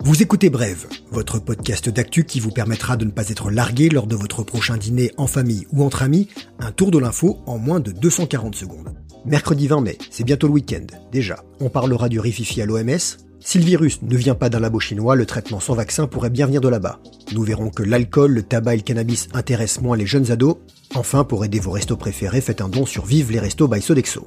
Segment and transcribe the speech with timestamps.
[0.00, 4.06] Vous écoutez Brève, votre podcast d'actu qui vous permettra de ne pas être largué lors
[4.06, 6.28] de votre prochain dîner en famille ou entre amis,
[6.60, 8.94] un tour de l'info en moins de 240 secondes.
[9.26, 11.44] Mercredi 20 mai, c'est bientôt le week-end, déjà.
[11.60, 13.27] On parlera du rififi à l'OMS.
[13.40, 16.46] Si le virus ne vient pas d'un labo chinois, le traitement sans vaccin pourrait bien
[16.46, 16.98] venir de là-bas.
[17.32, 20.56] Nous verrons que l'alcool, le tabac et le cannabis intéressent moins les jeunes ados.
[20.94, 24.26] Enfin, pour aider vos restos préférés, faites un don sur Vive les Restos by Sodexo.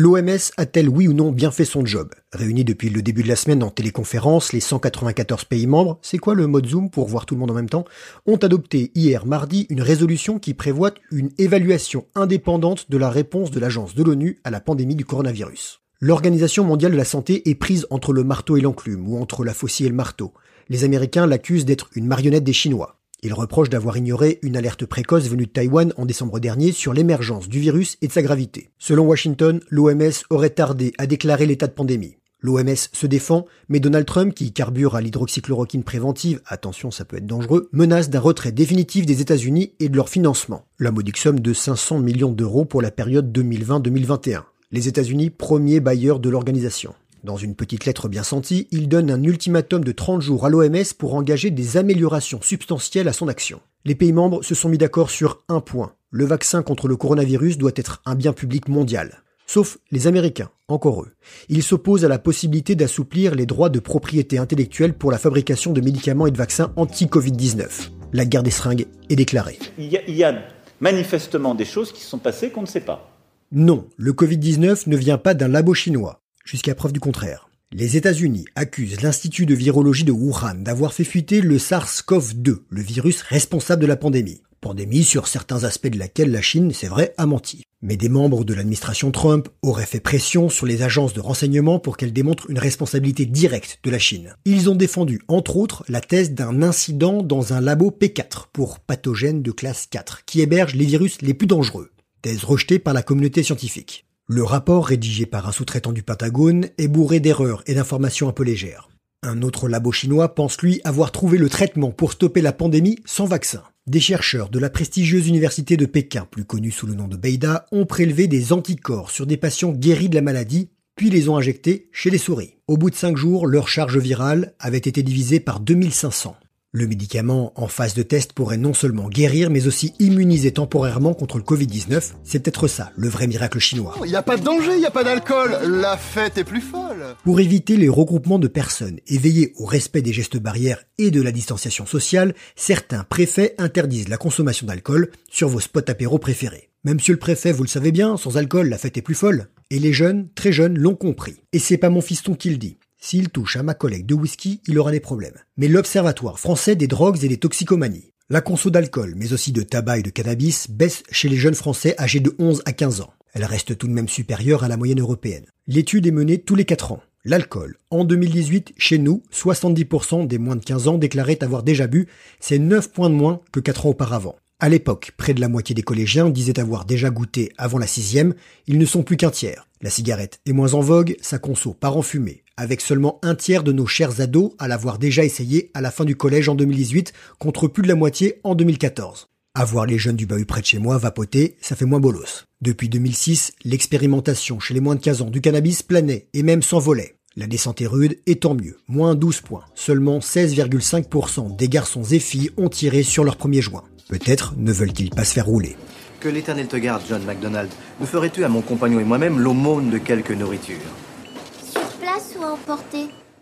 [0.00, 2.14] L'OMS a-t-elle oui ou non bien fait son job?
[2.32, 6.36] Réunis depuis le début de la semaine en téléconférence, les 194 pays membres, c'est quoi
[6.36, 7.84] le mode Zoom pour voir tout le monde en même temps,
[8.24, 13.58] ont adopté hier mardi une résolution qui prévoit une évaluation indépendante de la réponse de
[13.58, 15.80] l'agence de l'ONU à la pandémie du coronavirus.
[16.00, 19.52] L'Organisation mondiale de la santé est prise entre le marteau et l'enclume, ou entre la
[19.52, 20.32] faucille et le marteau.
[20.68, 22.97] Les Américains l'accusent d'être une marionnette des Chinois.
[23.20, 27.48] Il reproche d'avoir ignoré une alerte précoce venue de Taïwan en décembre dernier sur l'émergence
[27.48, 28.70] du virus et de sa gravité.
[28.78, 32.16] Selon Washington, l'OMS aurait tardé à déclarer l'état de pandémie.
[32.40, 37.26] L'OMS se défend, mais Donald Trump, qui carbure à l'hydroxychloroquine préventive, attention ça peut être
[37.26, 40.64] dangereux, menace d'un retrait définitif des États-Unis et de leur financement.
[40.78, 44.42] La modique somme de 500 millions d'euros pour la période 2020-2021.
[44.70, 46.94] Les États-Unis, premier bailleur de l'organisation.
[47.24, 50.94] Dans une petite lettre bien sentie, il donne un ultimatum de 30 jours à l'OMS
[50.96, 53.60] pour engager des améliorations substantielles à son action.
[53.84, 55.94] Les pays membres se sont mis d'accord sur un point.
[56.10, 59.24] Le vaccin contre le coronavirus doit être un bien public mondial.
[59.46, 61.10] Sauf les Américains, encore eux.
[61.48, 65.80] Ils s'opposent à la possibilité d'assouplir les droits de propriété intellectuelle pour la fabrication de
[65.80, 67.90] médicaments et de vaccins anti-Covid-19.
[68.12, 69.58] La guerre des seringues est déclarée.
[69.76, 70.38] Il y, a, il y a
[70.80, 73.10] manifestement des choses qui se sont passées qu'on ne sait pas.
[73.50, 77.50] Non, le Covid-19 ne vient pas d'un labo chinois jusqu'à preuve du contraire.
[77.72, 83.20] Les États-Unis accusent l'Institut de virologie de Wuhan d'avoir fait fuiter le SARS-CoV-2, le virus
[83.20, 84.40] responsable de la pandémie.
[84.62, 87.62] Pandémie sur certains aspects de laquelle la Chine, c'est vrai, a menti.
[87.82, 91.98] Mais des membres de l'administration Trump auraient fait pression sur les agences de renseignement pour
[91.98, 94.34] qu'elles démontrent une responsabilité directe de la Chine.
[94.46, 99.42] Ils ont défendu, entre autres, la thèse d'un incident dans un labo P4 pour pathogènes
[99.42, 101.90] de classe 4, qui héberge les virus les plus dangereux.
[102.22, 104.07] Thèse rejetée par la communauté scientifique.
[104.30, 108.42] Le rapport rédigé par un sous-traitant du Pentagone est bourré d'erreurs et d'informations un peu
[108.42, 108.90] légères.
[109.22, 113.24] Un autre labo chinois pense lui avoir trouvé le traitement pour stopper la pandémie sans
[113.24, 113.62] vaccin.
[113.86, 117.64] Des chercheurs de la prestigieuse université de Pékin, plus connue sous le nom de Beida,
[117.72, 121.88] ont prélevé des anticorps sur des patients guéris de la maladie, puis les ont injectés
[121.90, 122.58] chez les souris.
[122.66, 126.36] Au bout de 5 jours, leur charge virale avait été divisée par 2500.
[126.72, 131.38] Le médicament en phase de test pourrait non seulement guérir, mais aussi immuniser temporairement contre
[131.38, 132.12] le Covid-19.
[132.24, 133.94] C'est peut-être ça, le vrai miracle chinois.
[134.04, 135.56] Il n'y a pas de danger, il n'y a pas d'alcool.
[135.66, 137.16] La fête est plus folle.
[137.24, 141.22] Pour éviter les regroupements de personnes et veiller au respect des gestes barrières et de
[141.22, 146.68] la distanciation sociale, certains préfets interdisent la consommation d'alcool sur vos spots apéro préférés.
[146.84, 149.48] Même monsieur le préfet, vous le savez bien, sans alcool, la fête est plus folle.
[149.70, 151.40] Et les jeunes, très jeunes, l'ont compris.
[151.54, 152.76] Et c'est pas mon fiston qui le dit.
[153.00, 155.38] S'il touche à ma collègue de whisky, il aura des problèmes.
[155.56, 159.98] Mais l'Observatoire français des drogues et des toxicomanies, la conso d'alcool, mais aussi de tabac
[159.98, 163.14] et de cannabis, baisse chez les jeunes Français âgés de 11 à 15 ans.
[163.32, 165.46] Elle reste tout de même supérieure à la moyenne européenne.
[165.66, 167.02] L'étude est menée tous les 4 ans.
[167.24, 167.78] L'alcool.
[167.90, 172.08] En 2018, chez nous, 70% des moins de 15 ans déclaraient avoir déjà bu,
[172.40, 174.36] c'est 9 points de moins que 4 ans auparavant.
[174.60, 178.34] À l'époque, près de la moitié des collégiens disaient avoir déjà goûté avant la sixième,
[178.66, 179.68] ils ne sont plus qu'un tiers.
[179.82, 183.62] La cigarette est moins en vogue, sa conso part en fumée, avec seulement un tiers
[183.62, 187.12] de nos chers ados à l'avoir déjà essayé à la fin du collège en 2018,
[187.38, 189.28] contre plus de la moitié en 2014.
[189.54, 192.46] Avoir les jeunes du bahut près de chez moi vapoter, ça fait moins bolos.
[192.60, 197.14] Depuis 2006, l'expérimentation chez les moins de 15 ans du cannabis planait et même s'envolait.
[197.36, 199.64] La descente est rude et tant mieux, moins 12 points.
[199.76, 203.84] Seulement 16,5% des garçons et filles ont tiré sur leur premier joint.
[204.08, 205.76] Peut-être ne veulent-ils pas se faire rouler.
[206.18, 207.70] Que l'éternel te garde, John MacDonald.
[208.00, 210.74] Me ferais-tu à mon compagnon et moi-même l'aumône de quelque nourriture?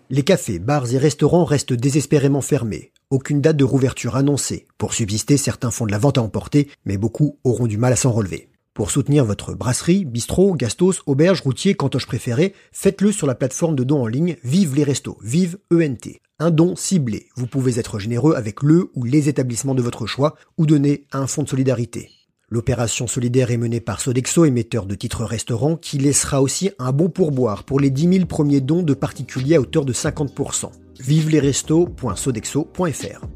[0.09, 2.93] Les cafés, bars et restaurants restent désespérément fermés.
[3.11, 4.67] Aucune date de rouverture annoncée.
[4.79, 7.97] Pour subsister, certains font de la vente à emporter, mais beaucoup auront du mal à
[7.97, 8.49] s'en relever.
[8.73, 13.85] Pour soutenir votre brasserie, bistrot, gastos, auberge, routier, cantoche préféré, faites-le sur la plateforme de
[13.85, 16.21] dons en ligne Vive les Restos, Vive ENT.
[16.39, 17.27] Un don ciblé.
[17.35, 21.19] Vous pouvez être généreux avec le ou les établissements de votre choix ou donner à
[21.19, 22.11] un fonds de solidarité.
[22.49, 27.09] L'opération solidaire est menée par Sodexo, émetteur de titres restaurants, qui laissera aussi un bon
[27.09, 30.71] pourboire pour les 10 000 premiers dons de particuliers à hauteur de 50%.
[31.01, 33.27] Vive les restos.sodexo.fr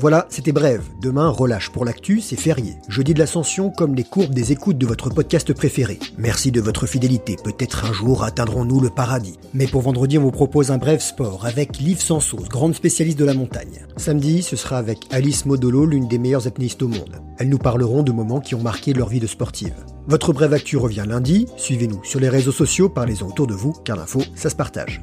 [0.00, 0.80] Voilà, c'était bref.
[1.02, 2.76] Demain, relâche pour l'actu, c'est férié.
[2.88, 5.98] Jeudi de l'ascension, comme les courbes des écoutes de votre podcast préféré.
[6.16, 7.36] Merci de votre fidélité.
[7.44, 9.38] Peut-être un jour atteindrons-nous le paradis.
[9.52, 13.26] Mais pour vendredi, on vous propose un bref sport avec Liv Sansos, grande spécialiste de
[13.26, 13.84] la montagne.
[13.98, 17.20] Samedi, ce sera avec Alice Modolo, l'une des meilleures apnéistes au monde.
[17.38, 19.84] Elles nous parleront de moments qui ont marqué leur vie de sportive.
[20.06, 21.44] Votre brève actu revient lundi.
[21.58, 25.02] Suivez-nous sur les réseaux sociaux, parlez-en autour de vous, car l'info, ça se partage.